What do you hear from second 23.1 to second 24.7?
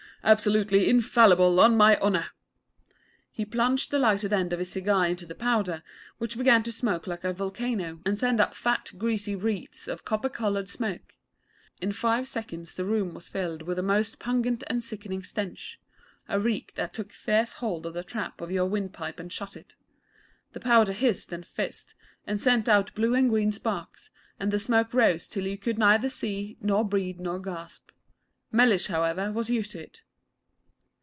and green sparks, and the